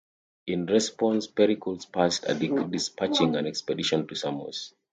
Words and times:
In 0.47 0.65
response, 0.65 1.27
Pericles 1.27 1.85
passed 1.85 2.25
a 2.27 2.33
decree 2.33 2.65
dispatching 2.71 3.35
an 3.35 3.45
expedition 3.45 4.07
to 4.07 4.15
Samos. 4.15 4.73